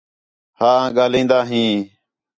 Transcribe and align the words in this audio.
ہا 0.59 0.69
آں 0.81 0.89
ڳاھلین٘دا 0.95 1.39
ہیں 1.49 1.73